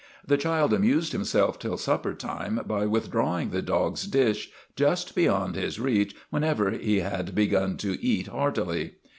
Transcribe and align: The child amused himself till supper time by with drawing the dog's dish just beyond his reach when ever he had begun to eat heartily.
The 0.25 0.35
child 0.35 0.73
amused 0.73 1.11
himself 1.11 1.59
till 1.59 1.77
supper 1.77 2.15
time 2.15 2.61
by 2.65 2.87
with 2.87 3.11
drawing 3.11 3.51
the 3.51 3.61
dog's 3.61 4.07
dish 4.07 4.49
just 4.75 5.13
beyond 5.13 5.53
his 5.53 5.79
reach 5.79 6.15
when 6.31 6.43
ever 6.43 6.71
he 6.71 7.01
had 7.01 7.35
begun 7.35 7.77
to 7.77 8.03
eat 8.03 8.25
heartily. 8.25 8.93